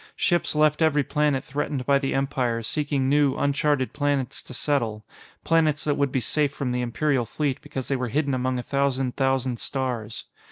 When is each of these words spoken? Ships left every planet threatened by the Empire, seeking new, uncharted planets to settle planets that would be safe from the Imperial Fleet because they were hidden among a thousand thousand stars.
Ships 0.15 0.55
left 0.55 0.81
every 0.81 1.03
planet 1.03 1.43
threatened 1.43 1.85
by 1.85 1.99
the 1.99 2.15
Empire, 2.15 2.63
seeking 2.63 3.07
new, 3.07 3.35
uncharted 3.35 3.93
planets 3.93 4.41
to 4.41 4.51
settle 4.51 5.05
planets 5.43 5.83
that 5.83 5.93
would 5.93 6.11
be 6.11 6.19
safe 6.19 6.51
from 6.51 6.71
the 6.71 6.81
Imperial 6.81 7.23
Fleet 7.23 7.61
because 7.61 7.87
they 7.87 7.95
were 7.95 8.07
hidden 8.07 8.33
among 8.33 8.57
a 8.57 8.63
thousand 8.63 9.15
thousand 9.15 9.59
stars. 9.59 10.25